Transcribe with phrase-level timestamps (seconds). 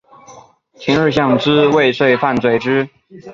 [0.79, 2.89] 前二项之未遂犯罚之。